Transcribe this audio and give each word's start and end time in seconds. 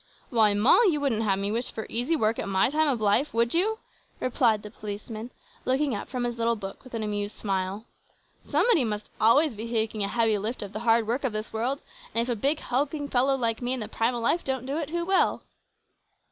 "Why, 0.31 0.55
Moll, 0.55 0.89
you 0.91 0.99
wouldn't 0.99 1.21
have 1.21 1.37
me 1.37 1.51
wish 1.51 1.69
for 1.69 1.85
easy 1.87 2.15
work 2.15 2.39
at 2.39 2.49
my 2.49 2.71
time 2.71 2.87
of 2.87 2.99
life, 2.99 3.31
would 3.35 3.53
you?" 3.53 3.77
replied 4.19 4.63
the 4.63 4.71
policeman, 4.71 5.29
looking 5.63 5.93
up 5.93 6.09
from 6.09 6.23
his 6.23 6.39
little 6.39 6.55
book 6.55 6.83
with 6.83 6.95
an 6.95 7.03
amused 7.03 7.37
smile. 7.37 7.85
"Somebody 8.43 8.83
must 8.83 9.11
always 9.21 9.53
be 9.53 9.69
taking 9.69 10.03
a 10.03 10.07
heavy 10.07 10.39
lift 10.39 10.63
of 10.63 10.73
the 10.73 10.79
hard 10.89 11.05
work 11.05 11.23
of 11.23 11.33
this 11.33 11.53
world, 11.53 11.81
and 12.15 12.21
if 12.23 12.29
a 12.29 12.35
big 12.35 12.57
hulking 12.61 13.09
fellow 13.09 13.35
like 13.35 13.61
me 13.61 13.73
in 13.73 13.79
the 13.79 13.87
prime 13.87 14.15
o' 14.15 14.19
life 14.19 14.43
don't 14.43 14.65
do 14.65 14.79
it, 14.79 14.89
who 14.89 15.05
will?" 15.05 15.43